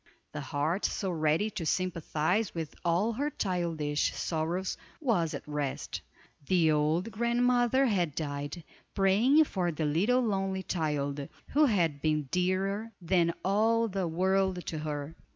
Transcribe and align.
The 0.31 0.41
heart 0.41 0.83
so 0.83 1.11
ready 1.11 1.51
to 1.51 1.63
sympathize 1.63 2.55
with 2.55 2.73
all 2.83 3.13
her 3.13 3.29
childish 3.29 4.15
sorrows 4.15 4.75
was 4.99 5.35
at 5.35 5.43
rest. 5.47 6.01
The 6.47 6.71
old 6.71 7.11
grandmother 7.11 7.85
had 7.85 8.15
died, 8.15 8.63
praying 8.95 9.43
for 9.43 9.71
the 9.71 9.85
little 9.85 10.21
lonely 10.21 10.63
child, 10.63 11.27
who 11.49 11.65
had 11.65 12.01
been 12.01 12.23
dearer 12.31 12.91
than 12.99 13.35
all 13.45 13.87
the 13.87 14.07
world 14.07 14.65
to 14.65 14.79
her. 14.79 15.13